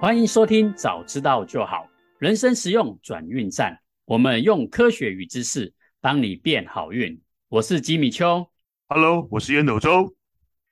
[0.00, 1.86] 欢迎收听，早知道就好。
[2.18, 7.20] 人生实用转运站，我们用科学与知识帮你变好运。
[7.50, 8.48] 我是吉米秋
[8.88, 10.14] ，Hello，我是烟斗周。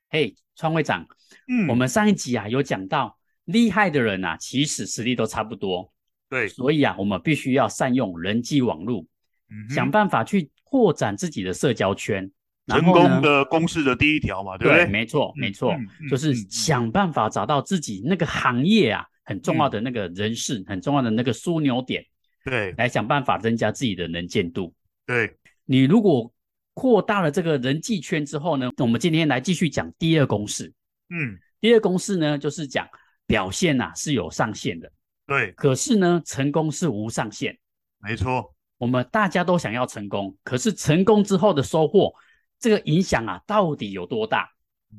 [0.09, 1.07] 嘿，川会长，
[1.47, 5.93] 嗯，我们上一集啊有讲到，厉害的人啊，其实实力都差不多。
[6.31, 9.05] 对，所以啊，我们必须要善用人际网络，
[9.51, 12.31] 嗯，想办法去扩展自己的社交圈。
[12.69, 14.85] 成功的公式的第一条嘛，对不对？
[14.87, 19.05] 对，没错，没错，嗯嗯，就是想办法找到自己那个行业啊。
[19.29, 22.03] 很重要的那个人事，嗯、很重要的那个枢纽点，
[22.43, 24.75] 对，来想办法增加自己的能见度。
[25.05, 25.37] 对，
[25.67, 26.33] 你如果
[26.73, 30.73] 扩大了这个人际圈之后呢，我们今天来继续讲第二公式。
[31.11, 32.89] 嗯，第二公式呢，就是讲
[33.27, 34.91] 表现呐、啊、是有上限的。
[35.27, 37.59] 对，可是呢，成功是无上限。
[37.99, 42.15] 没错，我们大家都想要成功，可是成功之后的收获，
[42.59, 44.51] 这个影响啊，到底有多大？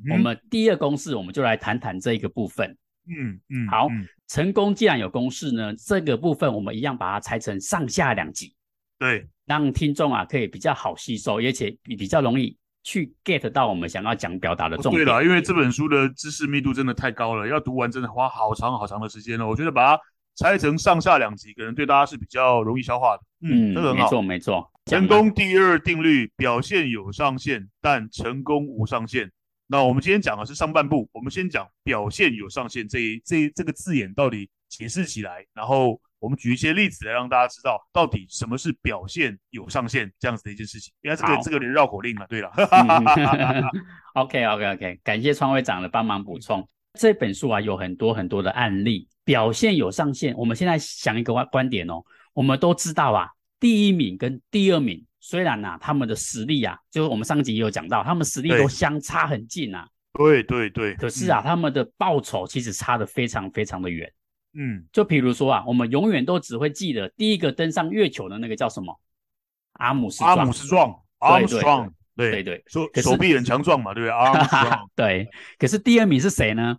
[0.06, 2.76] 嗯、我们第二公式，我们就来谈谈这一个部分。
[3.08, 3.88] 嗯嗯，好。
[3.90, 8.54] 嗯成功既然有公式呢，这个部分我们一样把它拆成上下两集，
[8.96, 15.04] 对，让听众啊可以比较好吸收，而且比比较容易去 get 到我们想要讲表达的重点。
[15.04, 19.44] 对了，因为这本书的知识密度真的太高了，要读完真的花好长好长的时间了。
[19.44, 20.02] 我觉得把它
[20.36, 23.22] 拆成上下两集，可能对大家是比较容易消化的。
[23.42, 24.04] 嗯，这个很好。
[24.04, 24.70] 没错没错。
[24.86, 29.32] 成功第二定律：表现有上限，但成功无上限。
[29.72, 40.92] 那我们今天讲的是上半部，我们先讲表现有上限这一这一这个字眼到底解释起来，然后我们举一些例子来让大家知道到底什么是表现有上限这样子的一件事情。
[41.02, 42.26] 应该这个这个连绕口令了。
[42.28, 42.50] 对了
[44.14, 46.68] ，OK OK OK，感谢创会长的帮忙补充。
[46.98, 50.34] 这本书啊有很多很多的案例，表现有上限。
[50.36, 52.02] 我们现在想一个观观点哦，
[52.34, 53.28] 我们都知道啊，
[53.60, 55.06] 第一名跟第二名。
[55.20, 59.86] 虽然呐、啊，他们的实力啊，就是我们上集也有讲到，他们实力都相差很近啊。
[60.14, 60.94] 对对对。
[60.94, 64.10] 可是啊，嗯、他们的报酬其实差得非常非常的远。
[64.54, 64.84] 嗯。
[64.90, 68.98] 就比如说啊，我们永远都只会记得第一个登上月球的那个叫什么？
[69.74, 70.36] 阿姆斯壮。
[70.36, 71.02] 阿姆斯壮。
[71.18, 71.94] 阿姆斯壮。
[72.16, 72.64] 对对对。
[72.66, 74.10] 手手臂很强壮嘛，对不对？
[74.10, 74.90] 阿姆斯壮。
[74.96, 75.28] 对。
[75.58, 76.76] 可是第二名是谁呢？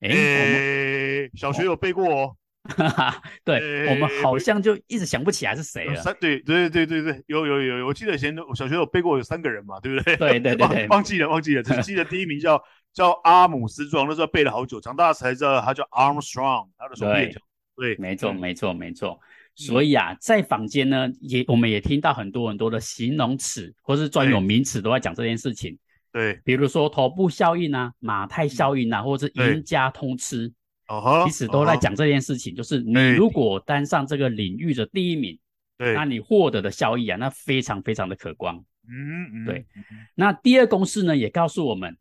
[0.00, 2.36] 诶、欸，小学有背过哦。
[2.64, 5.96] 哈哈，对、欸、我们好像就一直想不起来是谁了。
[5.96, 10.16] 三对对对对对，有有有有，我记得以前我小学有背过有三个人嘛，对不对？
[10.16, 17.34] 对对对，对 忘，忘记了忘记了，只记得第一名叫叫阿姆斯壮，那时候背了好久，长大才知道他叫 Armstrong，他的手臂
[17.76, 19.18] 对，对，没错没错没错。
[19.54, 25.78] 所以啊，在坊间呢，也我们也听到很多很多的形容词或是专有名词都在讲这件事情。
[26.12, 30.52] 对，比如说头部效应啊、马太效应啊，或者是赢家通吃。
[30.88, 35.38] 哦哈，其实都在讲这件事情，就是你如果当上这个领域的第一名，
[35.76, 38.56] 对，那你获得的效益啊，那非常非常的可观。
[38.90, 39.66] 嗯嗯，对。
[40.14, 41.96] 那第二公式呢，也告诉我们，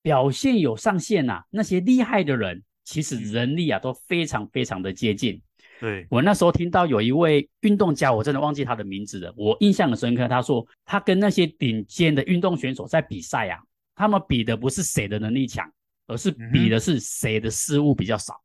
[0.00, 5.40] 表现有上限啊，那些厉害的人，其实人力啊都非常非常的接近。
[5.78, 10.26] 对，我那时候听到有一位运动家，我真的忘记他的名字了，我印象很深刻。
[10.26, 13.58] 他说，他跟那些顶尖的运动选手在比赛啊，
[13.94, 15.70] 他们比的不是谁的能力强。
[16.06, 18.40] 而是比的是谁的失误比较少，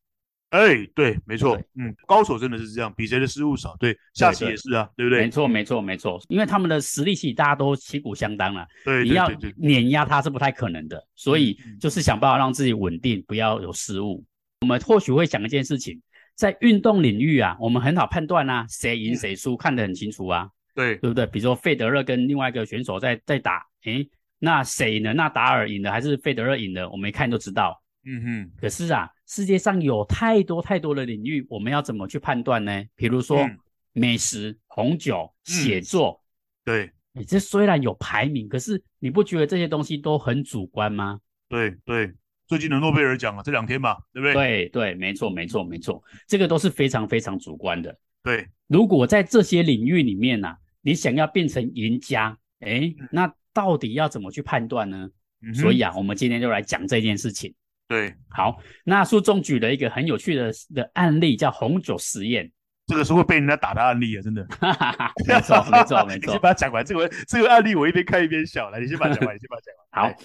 [0.49, 5.23] 哎、对，没错，嗯，高手真的是这样，比谁的失误少，对，下棋也是啊，对，不对？
[5.23, 14.23] 没错，没错，没错，因为他们的实力其实大家都旗鼓相当了，对，你要碾压他是不太可能的，所以就是想办法让自己稳定，不要有失误。
[14.61, 16.01] 我们或许会想一件事情，
[16.35, 21.25] 在运动领域啊，我们很好判断啊，谁赢谁输，看得很清楚啊，对，对不对？
[21.25, 25.13] 比如说费德勒跟另外一个选手在在打，诶那谁呢？
[25.13, 26.87] 纳达尔赢了还是费德勒赢了？
[26.89, 27.81] 我们一看就知道。
[28.05, 28.51] 嗯哼。
[28.59, 32.83] 可是啊，世界上有太多太多的领域，我们要怎么去判断呢？
[32.95, 33.57] 比如说、嗯、
[33.93, 36.21] 美食、红酒、写作。
[36.21, 36.91] 嗯、对。
[37.13, 41.19] 你这虽然有排名，可是你不觉得这些东西都很主观吗？
[41.49, 42.13] 对对。
[42.45, 44.33] 最近的诺贝尔奖啊，这两天嘛，对不对？
[44.33, 47.97] 对对，没错没错没错，这个都是非常非常主观的。
[48.21, 48.47] 对。
[48.67, 53.33] 如果在这些领域里面呢、啊，你想要变成赢家，哎，那。
[53.57, 55.09] 到底要怎么去判断呢？
[55.41, 57.51] 嗯、所以啊，我们今天就来讲这件事情。
[57.87, 62.51] 对，好，那书中举了一个很有趣的的案例，叫红酒实验。
[62.85, 64.45] 这个是会被人家打的案例啊，真的。
[65.27, 66.27] 没错， 没错，没错。
[66.27, 66.85] 你先把它讲完。
[66.85, 68.69] 这个这个案例我一边看一边笑。
[68.69, 70.13] 来，你先把它讲完，你先把它讲完。
[70.13, 70.21] 好，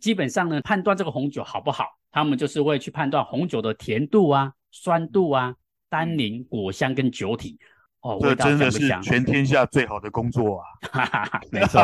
[0.00, 5.54] 基本上呢，判断这个红酒好不好，他们就是会去判断红酒的甜度啊、酸度啊、
[5.88, 7.60] 单宁、果香跟酒体。
[8.02, 10.66] 哦，这真的是全天下最好的工作啊！
[10.90, 11.80] 哈哈哈，没错，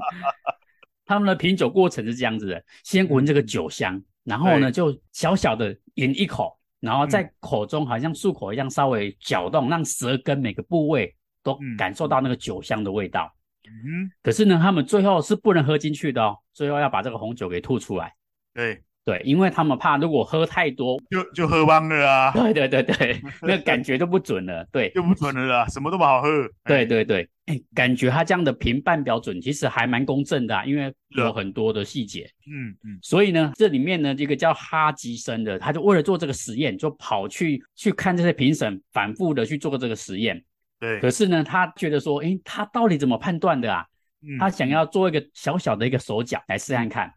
[1.06, 13.32] 他们的品酒过程是这样子的：先闻这个酒香，然后呢就小小的饮一口，然后在口中好像漱口一样稍微搅动，让舌根每个部位都感受到那个酒香的味道。
[13.64, 18.12] 嗯，可是呢，他们最后是不能喝进去的哦，最后要把这个红酒给吐出来。
[18.52, 22.30] 对，对，因为他们怕如果喝太多，就就喝忘了啊。
[22.38, 24.64] 对对对对，那个感觉就不准了。
[24.70, 26.48] 对，就不准了啦，什么都不好喝。
[26.64, 32.30] 对对对，哎，感觉他这样的评判标准其实还蛮公正的啊，因为有很多的细节。
[32.46, 32.98] 嗯嗯。
[33.02, 40.40] 所以呢，这里面呢，这个叫哈吉森的，他就为了做这个实验，就跑去去看这些评审反复的去做这个实验。
[40.78, 41.00] 对。
[41.00, 43.84] 可是呢，他觉得说，哎，他到底怎么判断的啊？
[44.22, 44.38] 嗯。
[44.38, 47.12] 他想要做一个小小的一个手脚来试看看。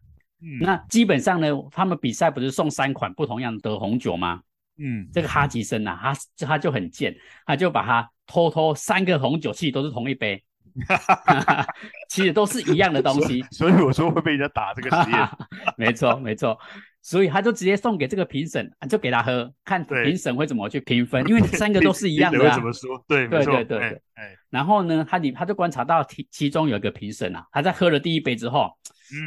[0.46, 4.40] 嗯，那基本上呢，他们比赛不是送三款不同样的红酒吗？
[4.78, 10.44] 嗯，这个哈吉森呐，他他就很贱，他就把他偷偷三个红酒，器都是同一杯，
[12.08, 13.42] 其实都是一样的东西。
[13.50, 15.28] 所以，所以我说会被人家打这个实验。
[15.76, 16.56] 没错，没错。
[17.06, 22.56] 所以他就直接送给这个评审，就给他喝，看评审会怎么去评分，因为 三个都是一样的啊。
[22.56, 23.00] 怎么说？
[23.06, 24.02] 对，对，对，对，对。
[24.50, 28.68] 然后呢，他你他就观察到其其中有一个评审啊，他在喝了第一杯之后。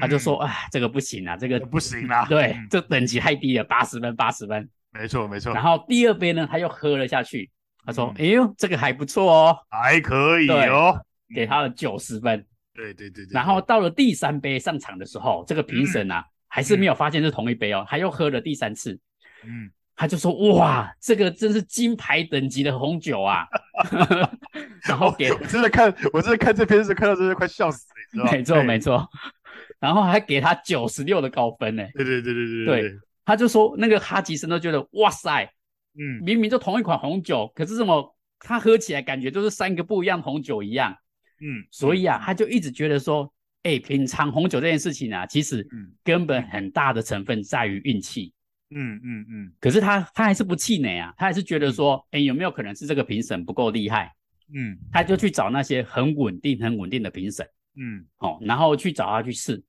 [0.02, 4.70] 他就说：“哎，这个不行啊，这个不行啊， 对，这等级太低了，八十分，八十分。
[4.92, 5.54] 没错，没错。
[5.54, 7.50] 然后第二杯呢，他又喝了下去。
[7.86, 11.00] 他说：‘哎呦，这个还不错哦，还可以哦，
[11.34, 12.46] 给他了九十分。’
[12.76, 13.32] 对对对对。
[13.32, 19.00] 然后到了第三杯上场的时候，这个评审啊，还是没有发现是同一杯哦，他又喝了第三次。
[19.46, 23.48] 嗯，他就说：‘哇，这个真是金牌等级的红酒啊！
[24.84, 27.88] ’然后给，我真的看，我真的看这篇是看到真的快笑死
[28.18, 29.10] 了，你知道吗没错，没错。”
[29.80, 31.88] 然后还给他九十六的高分呢。
[31.94, 35.46] 对对对对对对，对，他就说那个哈吉森都觉得哇塞，
[35.98, 40.94] 嗯，明明就同一款红酒，可是怎么他喝起来感觉就是三个不一样红酒一样，
[41.40, 43.32] 嗯，所以啊，他就一直觉得说，
[43.64, 45.68] 哎，品尝红酒这件事情啊，其实
[46.04, 48.34] 根本很大的成分在于运气，
[48.70, 49.52] 嗯嗯嗯。
[49.60, 54.14] 可是他他还是不气馁啊，他还是觉得说，哎，有没有可能是这个评审不够厉害？
[54.54, 57.46] 嗯，他就去找那些很稳定、很稳定的评审，
[57.76, 59.62] 嗯，好，然后去找他去试。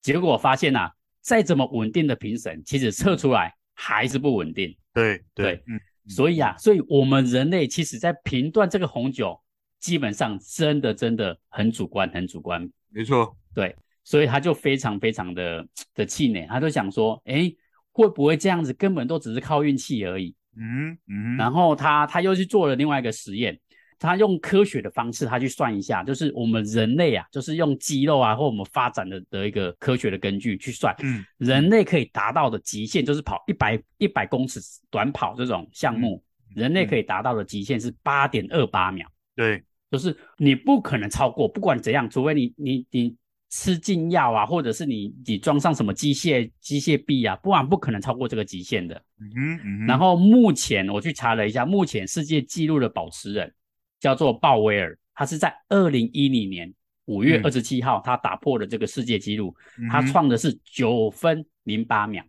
[0.00, 0.90] 结果发现啊，
[1.20, 4.74] 再怎么稳定的评审，其实测出来还是不稳定。
[4.94, 9.38] 对对，对，嗯，所以啊，所以我们人类其实在评断这个红酒，
[9.82, 12.66] 基本上真的真的很主观，很主观。
[12.88, 17.52] 没错，对，所以他就非常非常的 的气馁，他就想说，哎，
[17.90, 20.34] 会不会这样子根本都只是靠运气而已？
[20.56, 23.58] 嗯嗯，然后他他又去做了另外一个实验。
[23.98, 34.58] 他用科学的方式，他去算一下，就是我们人类啊，就是用肌肉啊，或我们发展的的一个科学的根据去算，嗯，人类可以达到的极限，就是跑一百一百公尺
[34.90, 39.08] 短跑这种项目，嗯、人类可以达到的极限是八点二八秒。
[39.36, 43.16] 对，就是你不可能超过，不管怎样，除非你你你
[43.50, 49.00] 吃禁药啊，或者是你你装上什么机械机械臂啊，不然不可能超过这个极限的。
[49.20, 49.86] 嗯嗯。
[49.86, 53.54] 然后目前我去查了一下，目前世界纪录的保持人。
[54.02, 56.74] 叫做鲍威尔，他是在二零一零年
[57.04, 62.24] 五月二十七号，他打破了这个世界纪录，嗯、他创的是九分零八秒，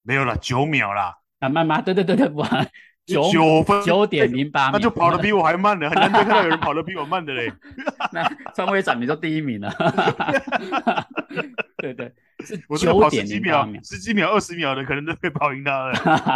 [0.00, 2.40] 没有了九秒了，啊慢慢，对对对对，不，
[3.08, 7.50] 九九分九点零八，那就跑得比我还慢了，很难得看到有人跑得比我慢的嘞。
[8.12, 8.22] 那
[8.54, 9.72] 创会长你就第一名了，
[11.78, 15.92] 对对，是九点零八秒，十几秒、二十秒的可能都会跑赢他了。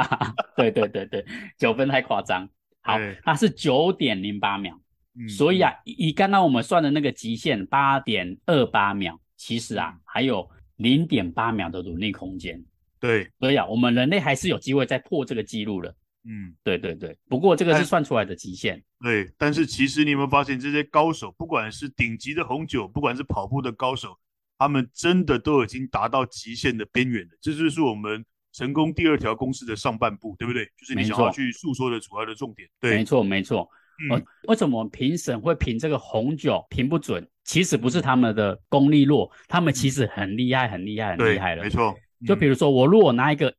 [0.57, 1.25] 对对对对，
[1.59, 2.49] 九分太夸张。
[2.81, 4.75] 好，他是九点零八秒，
[5.17, 12.64] 嗯、所以啊，以刚刚我们算的那个极限八点二八秒，其实啊还有零点八秒的努力空间。
[12.99, 15.95] 对，所以啊，我们人类还是有机会再破这个记录的。
[16.25, 17.17] 嗯，对对对。
[17.29, 18.83] 不过这个是算出来的极限。
[19.00, 24.17] 对，但是其实你有没有发现，这些高手，不管是顶级的红酒，不管是跑步的高手，
[24.59, 27.31] 他们真的都已经达到极限的边缘了。
[27.41, 28.25] 这就是我们。
[28.55, 30.62] 成功第二条公式的上半部，对不对？
[30.76, 32.69] 就是你想要去诉说的主要的重点。
[32.79, 33.67] 对，没错，没错。
[34.11, 37.26] 嗯，为什么评审会评这个红酒评不准？
[37.45, 41.62] 其实不是他们的功力弱，他们其实很厉害，很厉害，很厉害了。
[41.62, 41.97] 没错。
[42.26, 43.55] 就比如说，我如果拿一个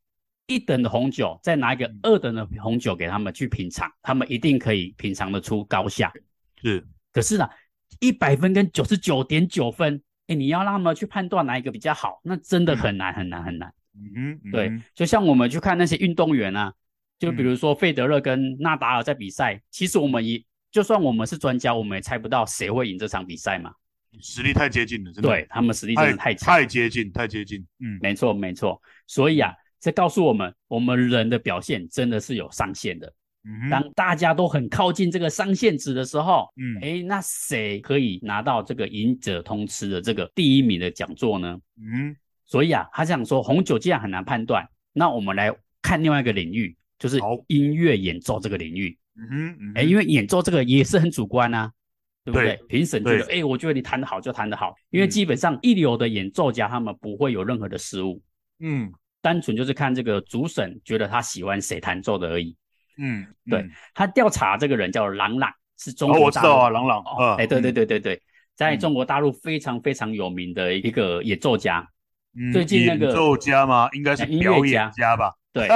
[0.47, 6.11] 一等的红酒，再拿一个二等的红酒给他们去品尝，他们一定可以品尝得出高下。
[6.61, 6.85] 是。
[7.11, 7.47] 可是呢，
[7.99, 13.73] 一百分跟九十九点九分，哎，你要让他们去判断哪一个比较好，那真的很难，很难，很难。
[13.95, 16.73] 嗯，嗯对，就像我们去看那些运动员啊，
[17.19, 23.71] 就比如说费德勒跟纳达尔在比赛，嗯、其实我们也就算我们是专家，我们也猜不到谁会赢这场比赛嘛，
[24.19, 33.13] 实力太接近了，真的，对他们实力真的太强，太接近，太接近，嗯，没错没错，所以啊，这告诉我们，我们人的表现真的是有上限的。
[33.43, 41.59] 嗯，当大家都很靠近这个上限值的时候，嗯，哎，那谁可以拿到这个赢者通吃的这个第一名的讲座呢？
[41.81, 42.15] 嗯。
[42.45, 48.97] 所以啊，他这样说，红酒既然很难判断，那我们来看另外一个领域，就是音乐演奏这个领域。
[49.17, 51.69] 嗯哼，哎、嗯，因为演奏这个也是很主观啊，
[52.23, 52.55] 对不对？
[52.55, 58.21] 对评审觉得，哎，我觉得你弹得好就弹得好，因为基本上一流的演奏家他们不会有任何的失误。
[58.59, 58.89] 嗯，
[59.23, 62.55] 单纯就是看这个主审觉得他喜欢谁弹奏的而已。
[62.97, 65.49] 嗯，对嗯他调查这个人叫郎朗，
[65.79, 66.47] 是中哦，国大陆。
[66.49, 68.21] 我知道啊，郎朗，哦，啊哎，对对对对对，
[68.53, 71.87] 在嗯中国大陆非常非常有名的一个演奏家。
[72.35, 73.87] 嗯最近那个演奏家吗？
[73.93, 75.33] 应该是呃音演家家吧？
[75.53, 75.67] 对，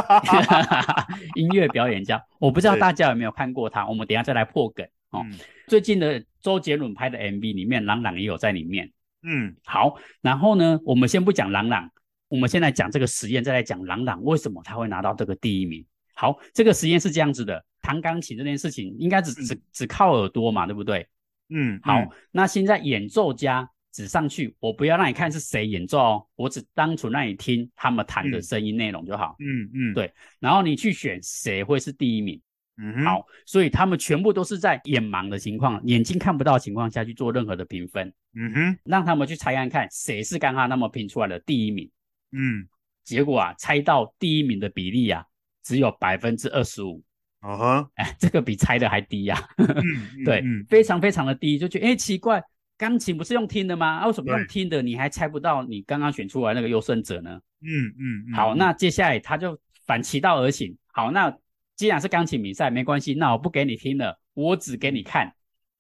[1.36, 5.22] 音乐表演家，我不知道大家有没有看过他，我们等一下再来破梗哦。
[5.24, 8.92] 嗯最近的周杰伦拍的 MV 里面，郎朗也有在里面。
[9.22, 11.90] 嗯好，然后呢，我们先不讲郎朗，
[12.30, 15.86] 我们现在讲这个实验，再来讲朗朗为什么他会拿到这个第一名。
[16.14, 21.08] 好，这个实验是这样子的，弹钢琴这件事情应该只只只靠耳朵嘛，对不对？
[21.50, 29.36] 嗯，好，嗯那现在演奏家指上去，我不要让你看是谁演奏哦，我只单纯让你听他们弹的声音内容就好。
[29.40, 32.42] 嗯嗯，对然后你去选谁会是第一名。
[32.80, 41.90] 嗯哼，好，所以他们全部都是在眼盲的情况，眼睛看不到的情况下去做任何的评分，嗯哼，让他们去猜看看谁是刚刚那么评出来的第一名。
[42.32, 42.68] 嗯，
[43.04, 45.26] 结果啊，猜到第一名的比例啊，
[45.64, 47.04] 只有百分之二十五，
[47.42, 49.50] 哦哈，哎，这个比猜的还低呀、啊。
[49.64, 50.66] 嗯，对，嗯。
[50.68, 52.44] 非常非常的低，就觉得哎奇怪，
[52.78, 53.98] 钢琴不是用听的吗？
[53.98, 54.82] 啊，为什么用对听的？
[54.82, 57.40] 你还猜不到你刚刚选出来那个优胜者呢？
[57.62, 61.36] 嗯嗯，嗯好，那接下来他就反其道而行，好，那
[61.76, 65.34] 既然是钢琴比赛，没关系，那我不给你听了，我只给你看，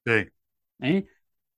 [0.04, 0.32] 对，
[0.80, 1.04] 哎，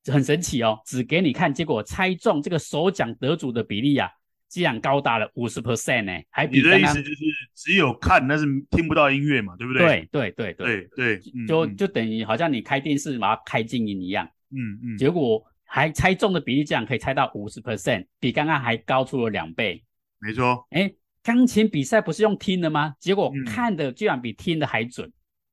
[0.05, 4.09] 很神奇哦，只给你看，结果猜中这个首奖得主的比例啊，
[4.49, 7.15] 竟然高达了五十 percent 呢，还比你的意思就是
[7.53, 10.07] 只有看，但是听不到音乐嘛，对不对？
[10.11, 14.27] 对对对对，对对，嗯嗯就就等于好像你开电视把它开静音一样。
[14.51, 19.83] 嗯嗯，结果还猜中的比例竟然可以猜到五十 percent，比刚刚还高出了两倍。
[20.19, 20.91] 没错，哎，
[21.21, 22.95] 钢琴比赛不是用听的吗？
[22.99, 25.07] 结果嗯看的居然比听的还准。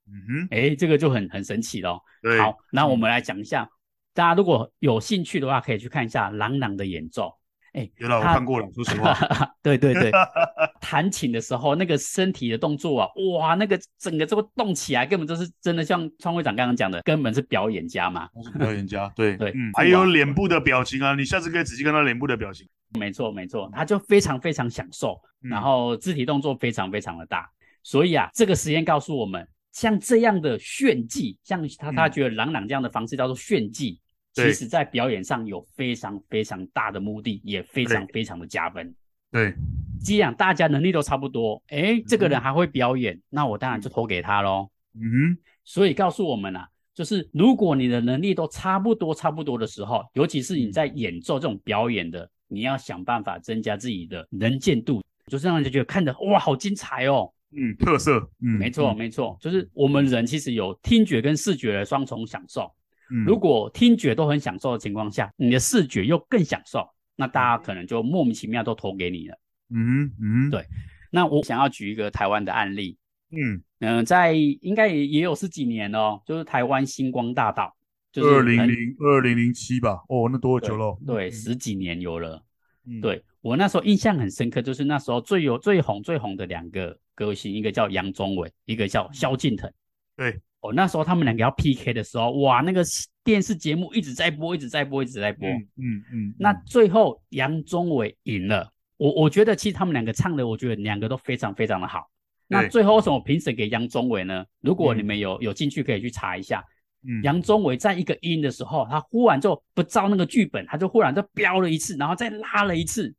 [0.08, 2.02] 嗯哼，哎，这个就很很神奇咯。
[2.22, 3.68] 对，好，那我们来讲一下，
[4.14, 7.36] 大家如果有兴趣的话，可以去看一下郎朗的演奏。
[7.76, 9.14] 哎，有了，我看过了，说实话，
[9.62, 10.10] 对对对，
[10.80, 18.28] 弹琴的时候那个身体的动作啊，哇，那个整个这个动起来，根本就是真的像创会长刚刚讲的，根本是表演家嘛。
[18.58, 22.66] 表演家，对对嗯，还有脸部的表情啊，你下次可以仔细看他脸部的表情。
[22.98, 27.46] 没错，没错，他就非常非常享受，嗯然后肢体动作非常非常的大，
[27.82, 34.00] 所以啊，这个实验告诉我们，像这样的炫技，像他他觉得朗朗这样的方式叫做炫技，
[34.44, 38.94] 其实在表演上有非常非常大的目的，也非常非常的加分。
[39.30, 39.54] 对，
[39.98, 44.68] 既然大家能力都差不多，哎，这个人还会表演，那我当然就投给他喽。
[44.94, 57.32] 嗯所以告诉我们啊，就是如果你的能力都差不多差不多的时候，尤其是你在演奏这种表演的，你要想办法增加自己的能见度，就是让人家觉得看的哇好精彩哦。
[57.50, 62.70] 嗯，特色，嗯，没错，嗯没错，就是我们人其实有听觉跟视觉的双重享受。
[63.10, 63.24] 嗯。
[63.24, 69.38] 如果听觉都很享受的情况下，你的视觉又更享受，那大家可能就莫名其妙都投给你了。
[69.70, 70.64] 嗯嗯，对。
[71.10, 72.98] 那我想要举一个台湾的案例，
[73.30, 77.74] 嗯，嗯、在应该也也有十几年哦，就是台湾星光大道，
[78.12, 80.98] 就是二零零二零零七吧，哦，那多久了？
[81.06, 82.42] 对，十几年有了。
[82.86, 89.72] 嗯，对我那时候印象很深刻，就是那时候最有最红最红的两个歌星，一个叫杨宗纬，一个叫萧敬腾。
[90.16, 92.82] 对，哦，那时候他们两个要 PK 的时候，哇，那个
[93.24, 95.48] 电视节目一直在播，一直在播，一直在播。
[95.48, 102.06] 嗯嗯嗯，那最后杨宗纬赢了，我我觉得其实他们两个唱的，我觉得两个都非常非常的好。
[102.48, 104.44] 那最后为什么评审给杨宗纬呢？
[104.60, 106.64] 如果嗯你们有有进去可以去查一下，
[107.06, 113.14] 嗯杨宗纬在一个音的时候，他忽然就不照那个剧本，他就忽然就飙了一次，然后再拉了一次，嗯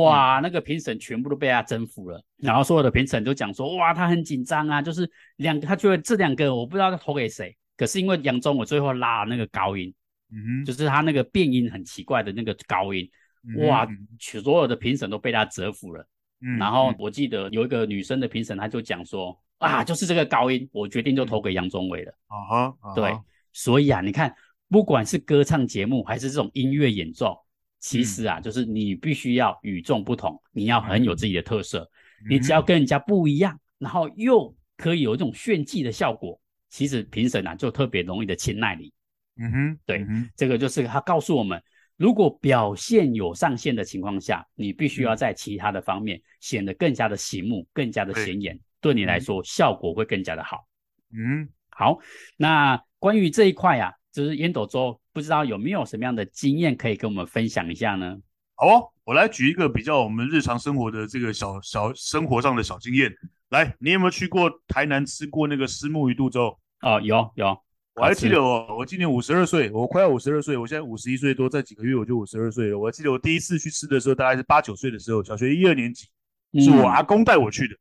[0.00, 2.22] 哇，那个评审全部都被他征服了。
[2.38, 9.92] 然后所有的评审都讲说，哇，他很紧张啊，就是两个，他觉得这两个我不知道他投给谁，可是因为杨宗纬最后拉了那个高音，
[10.32, 13.08] 嗯哼，就是他那个变音很奇怪的那个高音，
[13.48, 13.88] 嗯哇，
[14.20, 16.00] 所有的评审都被他折服了。
[16.46, 22.12] 嗯然后我记得有一个女生的评审，她就讲说，啊，就是这个高音，我决定就投给杨宗纬了。
[22.26, 23.18] 啊哈，啊哈对，
[23.52, 24.34] 所以啊，你看，
[24.68, 27.38] 不管是歌唱节目还是这种音乐演奏，
[27.84, 31.86] 其实啊，就是你必须要与众不同，你要很有自己的特色。
[32.30, 38.90] 你只要跟人家不一样，然后又可以有一种炫技的效果，其实评审啊就特别容易的青睐你。
[39.36, 41.62] 嗯哼，对这个就是他告诉我们，
[41.98, 50.66] 如果表现有上限的情况下，你必须要在其他的方面显得更加的醒目、更加的显眼，对你来说效果会更加的好。
[51.12, 51.98] 嗯，好，
[52.38, 58.18] 那关于这一块啊，就是烟斗周，不知道有没有什么样的经验可以跟我们分享一下呢？
[58.56, 63.10] 好哦，我来举一个比较我们日常生活的这个小小生活上的小经验。
[63.50, 66.58] 来，你有没有去过台南吃过那个虱目鱼肚粥？
[66.82, 67.56] 哦，有有，
[67.94, 72.78] 我还记得我，我今年五十二岁，我快要五十二岁，我现在五十一岁多，在几个月我就五十二岁了。
[72.78, 76.06] 我还记得我第一次去吃的时候，大概是八九岁的时候，小学一二年级。
[76.60, 77.76] 是我阿公带我去的，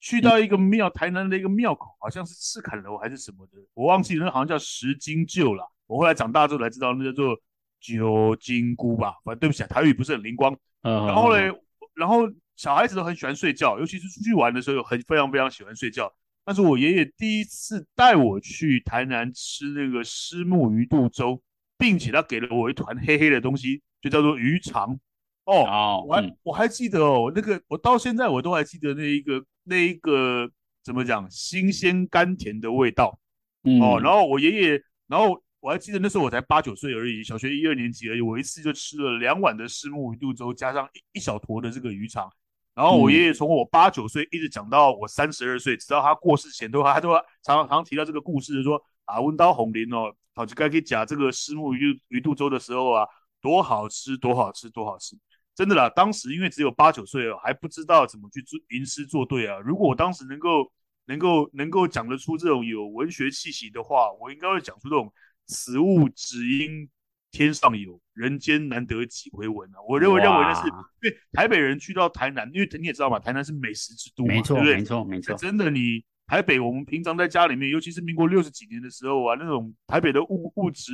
[0.00, 5.64] 去到一个庙，台南的一个庙口，好像是赤崁楼还是什么的，我忘记了，那好像叫石金旧了。
[5.86, 7.36] 我后来长大之后才知道，那叫做
[7.80, 9.14] 九金菇吧。
[9.24, 10.56] 反正对不起啊，台语不是很灵光。
[10.82, 11.50] 然后嘞，
[11.94, 16.12] 然后小孩子都很喜欢睡觉，尤其是出去玩的时候，很非常非常喜欢睡觉。
[16.44, 21.42] 但是我爷爷第一次带我去台南吃那个虱目鱼肚粥，
[21.76, 24.98] 并且他给了我一团黑黑的东西，就叫做鱼肠。
[25.44, 30.50] 哦，oh, 我还、嗯、我还记得哦，那个我到现在我都还记得那一个那一个
[30.82, 33.18] 怎么讲，新鲜甘甜的味道。
[33.62, 42.32] 嗯、哦，然后我爷爷，然后我还记得那时候我才八九岁而已，小学一二年级而已，我一次就吃了两碗的虱目鱼肚粥，加上一一小坨的这个鱼肠。
[42.72, 47.10] 然后我爷爷从我八九岁一直讲到我三十二岁，直到他过世前都他都
[47.42, 53.04] 常常常提到这个故事，说啊，温刀红林哦，好就该给讲这个虱目鱼鱼肚粥的时候啊，
[53.40, 55.18] 多好吃，多好吃，多好吃。
[55.56, 59.58] 真的啦，当时因为只有八九岁哦，还不知道怎么去做吟诗作对啊。
[59.58, 60.72] 如果我当时能够
[61.06, 65.12] 能够能够讲得出这种有文学气息的话，我应该会讲出这种
[65.46, 66.88] “此物只应
[67.30, 69.78] 天上有，人间难得几回闻”啊。
[69.88, 70.74] 我认为认为那是因
[71.10, 74.76] 为台北人去到台南，因为你也知道嘛，台南是美食之都嘛，没错对不对？
[74.76, 75.34] 没错没错。
[75.36, 80.92] 真的，你台北我们平常在家里面，尤其是民国六十几年的时候啊，那种台北的物物质。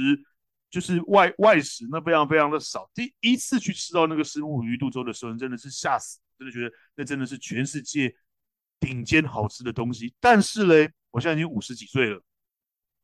[0.73, 8.11] 就是外外食那非常非常的少，第一次去吃到那个石目鱼肚粥的时候，真的是吓死，真的觉得那真的是全世界
[8.81, 10.15] 顶尖好吃的东西。
[10.19, 12.19] 但是嘞，我现在已经五十几岁了，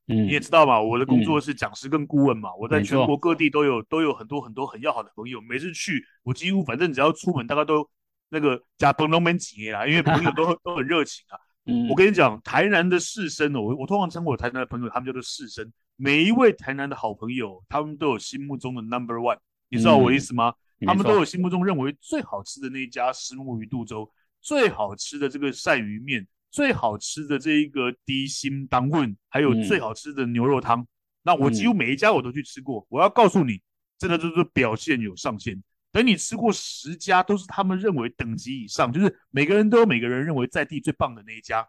[0.09, 7.89] 嗯，你也知道嘛，我的工作是讲师跟顾问嘛，嗯、我在全国各地都有都有很多很多很要好的朋友，每次去我几乎反正只要出门，大概都
[8.31, 11.37] 那个加崩都没几啦，因为朋友都 都很热情啊。
[11.67, 15.71] 嗯、我跟你讲，台南的士绅哦，我我通常称我台南的朋友，他们叫做士绅。
[15.97, 19.37] 每一位台南的好朋友，他们都有心目中的 number one，
[19.69, 20.55] 你知道我意思吗？
[20.81, 26.27] 嗯、他们都有心目中认为最好吃的那一家虱目鱼肚粥，最好吃的这个鳝鱼面，
[26.59, 30.81] 最好吃的这一个低心当棍，还有最好吃的牛肉汤。
[30.81, 30.87] 嗯、
[31.23, 32.85] 那我几乎每一家我都去吃过。
[32.89, 33.63] 我要告诉你，
[33.97, 35.63] 真的就是表现有上限。
[35.93, 41.65] 等你吃过十家，都是他们认为等级以上，就是每个人都有每个人认为在地最棒的那一家。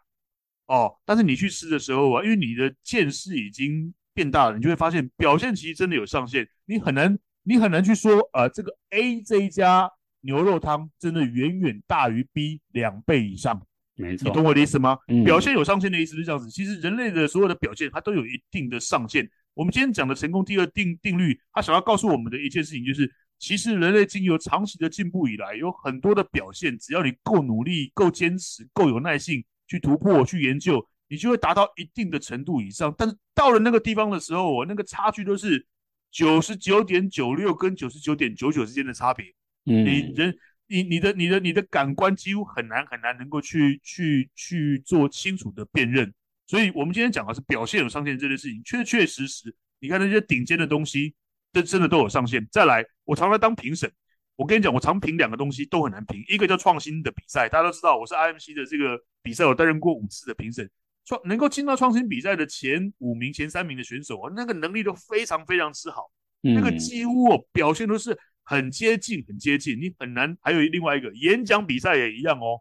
[0.66, 3.94] 哦，但是你去吃的时候啊，因为你的见识已经。
[4.12, 9.88] 变大了，你就会发现表现其实真的有上限，你很难，你很难去说，呃，这个 A 这一家
[10.22, 13.64] 牛肉汤真的远远大于 B 两倍以上，
[14.00, 14.98] 没错，你懂我的意思吗？
[15.08, 19.28] 嗯、表现有上限的意思是这样子，其实人类的所有的表现，它都有一定的上限。
[19.54, 30.84] 我们今天讲的成功第二定定律，它想要告诉我们的一件事情就是，其实人类经由长期的进步以来，有很多的表现，只要你够努力、够坚持、够有耐性去突破、去研究。
[31.12, 35.66] 你就会达到一定的程度以上，但是到了那个地方的时候，我那个差距都是
[36.08, 39.26] 九十九点九六跟九十九点九九之间的差别。
[39.66, 40.32] 嗯，你人，
[40.70, 46.14] 你你的你的你的感官几乎很难很难能够去去去做清楚的辨认。
[46.46, 51.14] 所以，我们今天讲的是表现有上限这件事情，确确实实，你看那些顶尖的东西，
[51.52, 52.44] 这真的都有上限。
[52.50, 53.88] 再来，我常常当评审，
[54.34, 60.68] 我跟你讲，我常评两个东西都很难评，一个叫创新的比赛，大家都知道，我是 IMC 的这个比赛，我担任过五次的评审。
[61.04, 66.10] 创能够进到创新比赛的前五名、前三名的选手啊，那个能力都非常非常之好，
[66.42, 68.16] 嗯、那个几乎、哦、表现都是
[68.50, 70.36] 很接近、很接近，你很难。
[70.40, 72.60] 还有另外一个演讲比赛也一样哦，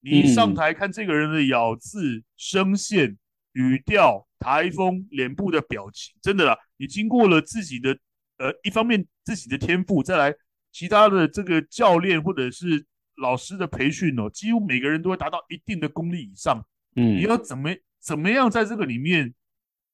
[0.00, 3.16] 你上台看这个人的咬字、声线、
[3.52, 7.96] 语调、台风、脸部的表情，真的啦，你经过了自己的
[8.38, 10.34] 呃一方面自己的天赋，再来
[10.72, 12.84] 其他的这个教练或者是
[13.18, 16.60] 老师的培训哦，几乎每个人都会达到一定的功力以上。
[16.96, 17.70] 嗯，你要怎么
[18.00, 19.32] 怎么样在这个里面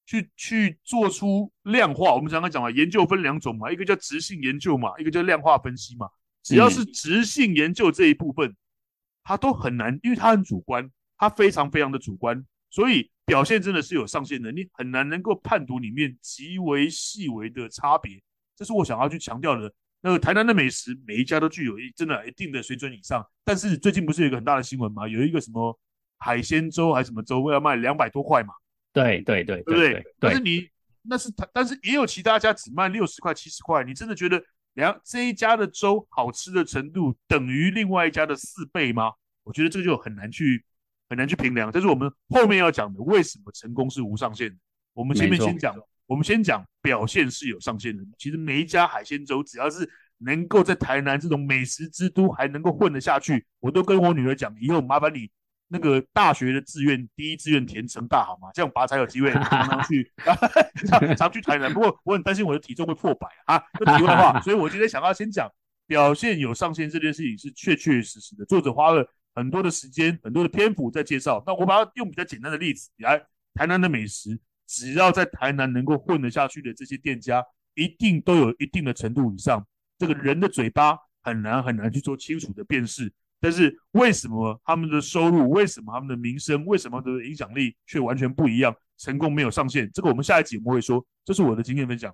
[0.05, 2.13] 去去做出量化？
[2.13, 6.07] 我们刚刚讲了，研究分两种嘛，一个叫直性研究嘛，一个叫量化分析嘛。
[6.43, 8.55] 只要是直性研究这一部分，
[9.23, 18.21] 它都很难，因为它很主观，它非常非常的主观，所以表现真的是有上限的，你很难能够判读里面极为细微的差别。
[18.55, 19.73] 这是我想要去强调的。
[20.01, 25.07] 那个台南的美食，每一家都具有一真的一定的水准以上，但是最近不是有一个很大的新闻嘛？
[25.07, 25.79] 有一个什么？
[26.17, 28.53] 海鲜粥还是什么粥，要卖两百多块嘛？
[28.95, 30.05] 对对对，对不对？
[30.19, 30.69] 但是你
[31.01, 33.83] 那是他，但是也有其他家只卖六十块、七十块。
[33.83, 34.41] 你真的觉得
[34.75, 39.11] 两这一家的粥好吃的程度等于另外一家的四倍吗？
[39.43, 40.63] 我觉得这个就很难去
[41.09, 41.69] 很难去评量。
[41.71, 44.55] 这是我们后面要讲的，为什么成功是无上限的？
[44.93, 45.75] 我们前面先讲，
[46.07, 48.01] 我们先讲表现是有上限的。
[48.17, 49.87] 其实每一家海鲜粥，只要是
[50.19, 55.29] 能够在台南这种美食之都还能够混得下去，我都跟我女儿讲，以后麻烦你。
[55.75, 60.09] 那个大学的志愿，第一志愿填成大好吗，这样拔才有机会 常常去，
[60.87, 61.71] 常常去台南。
[61.73, 64.39] 不过我很担心我的体重会破百啊，这题外话。
[64.41, 65.51] 所以我今天想要先讲
[65.85, 68.45] 表现有上限这件事情是确确实实的。
[68.45, 71.43] 作者花了很多的时间、很多的篇幅在介绍。
[71.45, 73.21] 那我把它用比较简单的例子来，
[73.53, 79.67] 台南的美食，只要在台南能够混得下去的这些店家，一定都有一定的程度以上。
[79.97, 83.11] 这个人的嘴巴很难很难去做清楚的辨识。
[83.45, 88.75] 但是为什么他们的收入、为什么他们的名声、为什么他的影响力却完全不一样？
[88.97, 91.05] 成功没有上限，这个我们下一集我们会说。
[91.23, 92.11] 这是我的经验分享。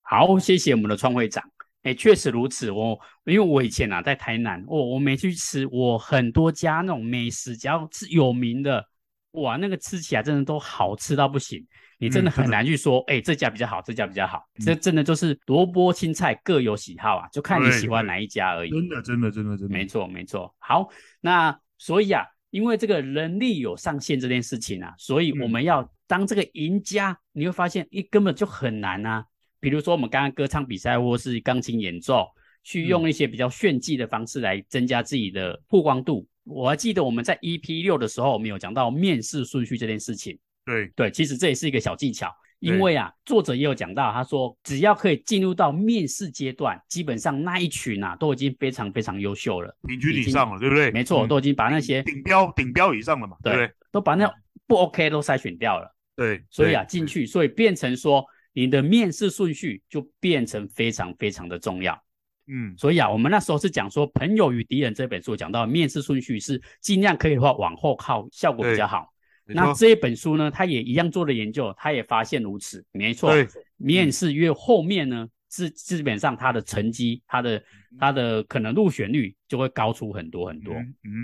[0.00, 1.40] 好，谢谢我们的创会长。
[1.84, 2.72] 哎，确实如此。
[2.72, 8.84] 我因为我以前啊在台南，哦、我没去吃，我很多家那种美食，只要是有名的，
[9.32, 11.64] 哇，那个吃起来真的都好吃到不行。
[12.02, 14.42] 你真的很难去说，哎、嗯，这家比较好，这家比较好。
[14.58, 18.70] 嗯、这真的就是萝卜青菜各有喜好啊，就看你喜欢哪一家而已。
[18.70, 20.52] 真的，真的，真的，真的，没错，没错。
[20.58, 20.88] 好，
[21.20, 29.24] 那所以啊，因为这个人力有上限这件事情啊，所以我们要当这个赢家，嗯、你会发现，一根本就很难啊。
[29.60, 32.26] 比如说我们刚刚歌唱比赛，或是钢琴演奏，
[32.64, 36.26] 去用一些比较炫技的方式来增加自己的曝光度。
[36.46, 40.36] 嗯、我还记得我们在 EP 六的时候，我们有讲到面试顺序这件事情。
[40.64, 40.88] 对。
[40.94, 50.90] 对，其实这也是一个小技巧，因为啊，作者也有讲到，他说只要可以进入到面试阶段，基本上那一群啊都已经非常非常优秀了，平均以上了，对不对？
[50.92, 53.70] 没错，嗯、都已经把那些顶标顶标以上了嘛，对不对？
[53.90, 54.32] 都把那
[54.66, 62.00] 不 OK 都筛选掉了，对，所以啊进去，所以变成说你的面试顺序就变成非常非常的重要，
[62.46, 69.12] 嗯，所以啊，我们那时候是讲说《朋友与敌人》这本书讲到面试顺序是尽量可以的话往后靠，效果比较好。
[69.54, 73.32] 那这一本书呢，他也一样做了研究，他也发现如此，没错。
[73.32, 77.62] 对，面试越后面呢，是基本上他的成绩，他的
[77.98, 80.74] 他的可能入选率就会高出很多很多。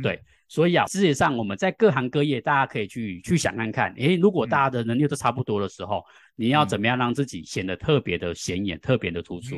[0.02, 6.04] 对，所以啊，事实上我们在各行各业，大家可以去去想看看，诶，如果大家的能力都差不多的时候，
[6.36, 9.56] 你要怎么样让自己显得特别的显眼，特别的突出？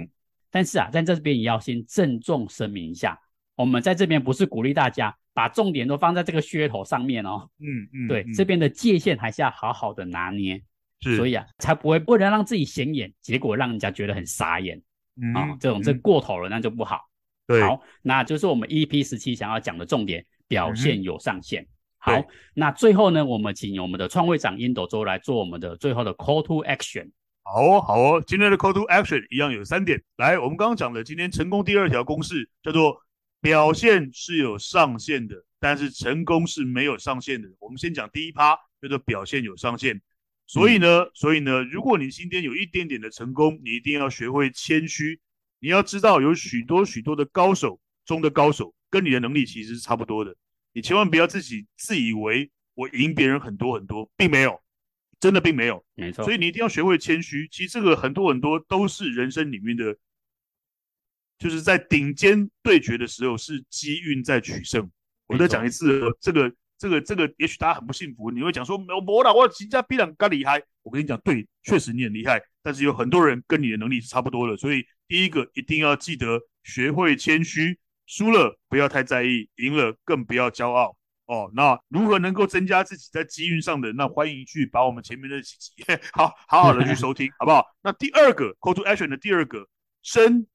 [0.50, 3.18] 但是啊，在这边也要先郑重声明一下，
[3.54, 5.16] 我们在这边不是鼓励大家。
[5.32, 10.60] 把重点都放在这个噱头上面哦，嗯嗯，对，嗯、这边的界限还是要好好的拿捏，
[11.00, 14.82] 是，所以啊，才不会为了让自己显眼，结果让人家觉得很傻眼，
[15.22, 17.08] 嗯，哦、这种这过头了，那就不好。
[17.46, 21.62] 对，好，那就是我们 EP 十七想要讲的重点，表现有上限。
[21.62, 27.10] 嗯、好，那最后呢，我们请我们的创会长烟斗周来做我们的最后的 Call to Action。
[27.44, 33.00] 好哦，好哦，今天的 Call to Action 一样有三点，来，我们刚刚讲的今天成功第二条公式叫做。
[33.40, 37.48] 表现是有上限的，但是成功是没有上限的。
[37.58, 40.00] 我们先讲第一趴，叫做表现有上限。
[40.46, 45.20] 所以呢，嗯、所以呢，如果你今天有一点点的成功，你一定要学会谦虚。
[45.58, 50.36] 你要知道，有许多许多的高手中的高手，跟你的能力其实是差不多的。
[50.72, 54.60] 你千万不要自己自以为我赢别人很多很多，并没有，
[55.18, 55.84] 真的并没有。
[55.94, 56.24] 没错。
[56.24, 57.48] 所以你一定要学会谦虚。
[57.50, 59.96] 其实这个很多很多都是人生里面的。
[61.40, 64.88] 就是在顶尖对决的时候，是机运在取胜。
[65.26, 70.62] 我再讲一次，这个、这个、这个，也许大家很不幸福，你会讲说，没有我老我人家比人更厉害。
[70.82, 74.54] 我跟你讲，对，确实你很厉害，但是有很多人跟你的能力是差不多的。
[74.54, 80.94] 所以第一个一定要记得学会谦虚，输了不要太在意，赢了更不要骄傲。
[81.24, 83.90] 哦，那如何能够增加自己在机运上的？
[83.94, 85.72] 那欢迎去把我们前面的几集
[86.12, 87.64] 好好好的去收听，好不好？
[87.82, 89.66] 那第二个 call to action 的第二个
[90.02, 90.46] 真。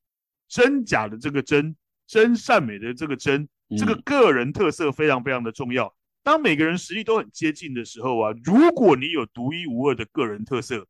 [0.47, 1.75] 真假的这个真，
[2.07, 5.93] 真善美的这个真，这个个人特色非常非常的重要。
[6.23, 10.87] 当每个人实力都很接近的时候啊，如果你有独一无二的个人特色，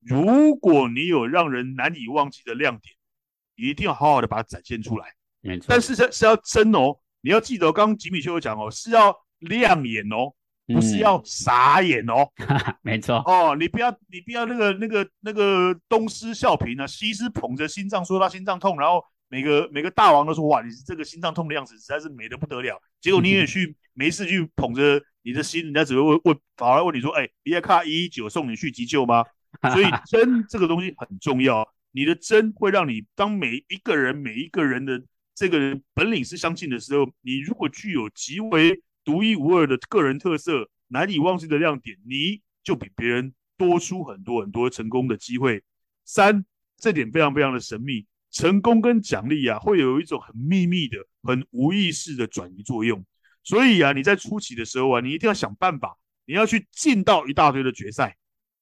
[0.00, 2.94] 如果你有让人难以忘记的亮点，
[3.56, 5.14] 一定要好好的把它展现出来。
[5.40, 10.35] 没错，但是是是要真哦，你要记得，刚刚吉米修有讲哦，是要亮眼哦。
[10.66, 13.16] 不是要傻眼哦，嗯、没错。
[13.24, 29.24] 哦，你不要你不要那个那个那个东施效颦啊，西施捧着心脏说他心脏痛，然后每个每个大王都说哇，你这个心脏痛的样子实在是美得不得了，结果你也去没事去捧着你的心，人家只会问问反而问你说，哎，你要卡一一九送你去急救吗？
[29.72, 35.00] 所以 针这个东西很重要，你的针会让你当每一个人每一个人的
[35.34, 45.62] 这个本领是相近的时候，你如果具有极为独一无二的个人特色，难以忘记的亮点，你就比别人多出很多很多成功的机会。
[46.04, 46.44] 三，
[46.76, 53.06] 这点非常非常的神秘，成功跟奖励啊，会有一种很秘密的、很无意识的转移作用。
[53.44, 58.16] 所以啊，你在初期的时候啊，你一定要想办法，你要去进到一大堆的决赛，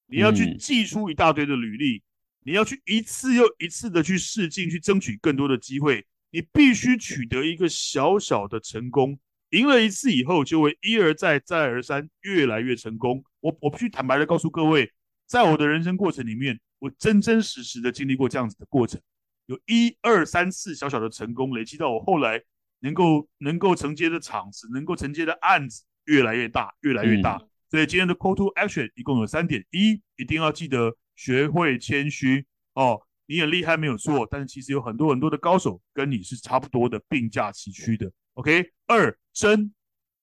[0.07, 2.02] 你要去寄出一大堆的履历，
[2.44, 6.04] 你要去一次又一次的去试镜，去争取更多的机会。
[6.30, 9.18] 你必须取得一个小小的成功。
[9.55, 13.23] 赢了一次以后，就会一而再、再而三，越来越成功。
[13.38, 14.90] 我我必须坦白的告诉各位，
[15.27, 19.01] 在我的人生过程里面，我真真实实的经历过这样子的过程，
[19.47, 22.43] 有一二三次小小的成功，累积到我后来
[22.81, 27.37] 能够能够承接的场子，能够承接的案子越来越大，越来越大。
[27.37, 38.11] 嗯、所以今天的 call to action 一共有三点：一，一定要记得学会谦虚哦，你很厉害没有错，但是其实有很多很多的高手跟你是差不多的，并驾齐驱的。
[38.35, 39.73] OK，二，真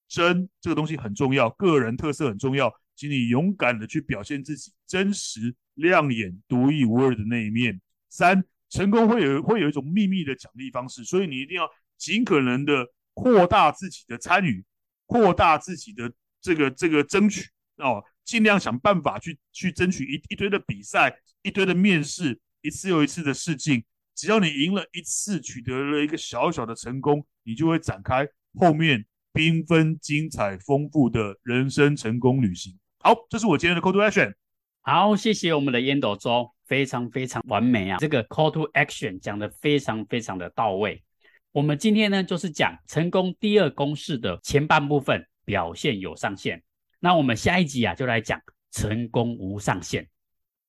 [0.07, 7.81] 真这个东西很重要，个人特色很重要，请你勇敢的去表现自己真实、亮眼、独一无二的那一面。
[8.09, 11.69] 三，成功会有会有一种秘密的奖励方式，所以你一定要。
[12.01, 14.65] 尽可能的扩大自己的参与，
[15.05, 23.83] 扩大自己的这个这个争取哦，尽量想办法去去争取一一堆的比赛，一堆的面试，一次又一次的试镜。
[24.21, 29.03] 只要你赢了一次，取得了一个小小的成功，你就会展开后面
[29.33, 32.77] 缤纷、精彩、丰富的人生成功旅行。
[32.99, 34.35] 好，这是我今天的 Call to Action。
[34.81, 37.97] 好，谢谢我们的烟斗周，非常非常完美啊！
[37.97, 41.03] 这个 Call to Action 讲得非常非常的到位。
[41.51, 46.61] 我们今天呢，就是讲成功第二公式的前半部分，表现有上限。
[46.99, 50.07] 那我们下一集啊，就来讲成功无上限。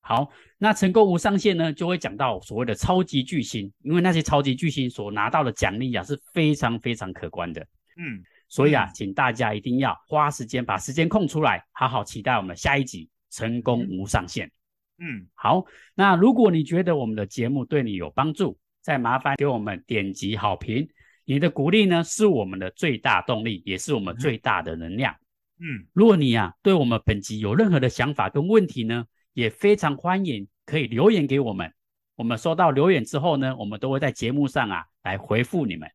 [0.04, 7.60] 好，那成功无上限呢，就会讲到所谓的超级巨星，因为那些超级巨星所拿到的奖励啊，是非常非常可观的。
[7.96, 14.50] 嗯，所以啊，请大家一定要花时间，把时间空出来，好好期待我们下一集成功无上限。
[14.98, 20.88] 嗯，好，那如果你觉得我们的节目对你有帮助，再麻烦给我们点击好评，
[21.24, 25.14] 你的鼓励呢，是我们的最大动力，也是我们最大的能量。
[25.60, 31.72] 嗯，如果你呀、啊、对我们本集有任何的想法跟问题呢，也非常欢迎可以留言给我们。
[32.14, 35.90] 我们收到留言之后呢，我们都会在节目上啊来回复你们。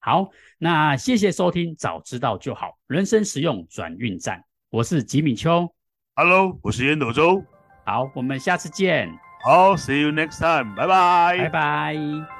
[0.00, 5.72] 好，那谢谢收听，早知道就好，人生实用转运站，我是吉米秋
[6.16, 7.42] ，Hello，我是烟斗周，
[7.86, 9.10] 好，我们下次见。
[9.42, 12.33] 好，see you next time，拜拜，拜拜。